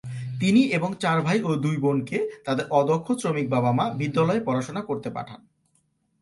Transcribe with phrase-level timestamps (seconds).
[0.39, 5.09] তিনি এবং চার ভাই ও দুই বোনকে তাদের অদক্ষ শ্রমিক বাবা -মা বিদ্যালয়ে পড়াশোনা করতে
[5.09, 5.39] পাঠান।